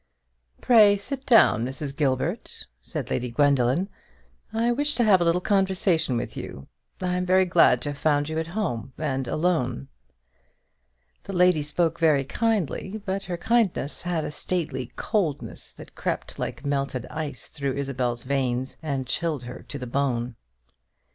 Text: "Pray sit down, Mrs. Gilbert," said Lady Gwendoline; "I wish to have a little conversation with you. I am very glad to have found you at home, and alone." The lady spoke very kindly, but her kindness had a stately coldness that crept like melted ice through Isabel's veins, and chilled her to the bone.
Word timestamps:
"Pray 0.61 0.97
sit 0.97 1.27
down, 1.27 1.63
Mrs. 1.63 1.95
Gilbert," 1.95 2.65
said 2.81 3.11
Lady 3.11 3.29
Gwendoline; 3.29 3.87
"I 4.51 4.71
wish 4.71 4.95
to 4.95 5.03
have 5.03 5.21
a 5.21 5.23
little 5.23 5.39
conversation 5.39 6.17
with 6.17 6.35
you. 6.35 6.65
I 6.99 7.17
am 7.17 7.23
very 7.27 7.45
glad 7.45 7.83
to 7.83 7.89
have 7.89 7.99
found 7.99 8.27
you 8.27 8.39
at 8.39 8.47
home, 8.57 8.93
and 8.97 9.27
alone." 9.27 9.89
The 11.25 11.33
lady 11.33 11.61
spoke 11.61 11.99
very 11.99 12.23
kindly, 12.23 12.99
but 13.05 13.25
her 13.25 13.37
kindness 13.37 14.01
had 14.01 14.25
a 14.25 14.31
stately 14.31 14.89
coldness 14.95 15.71
that 15.73 15.93
crept 15.93 16.39
like 16.39 16.65
melted 16.65 17.05
ice 17.11 17.47
through 17.47 17.73
Isabel's 17.75 18.23
veins, 18.23 18.77
and 18.81 19.05
chilled 19.05 19.43
her 19.43 19.61
to 19.67 19.77
the 19.77 19.85
bone. 19.85 20.35